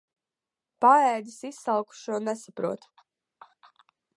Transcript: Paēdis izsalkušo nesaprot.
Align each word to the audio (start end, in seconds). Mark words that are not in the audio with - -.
Paēdis 0.85 1.35
izsalkušo 1.51 2.17
nesaprot. 2.29 2.89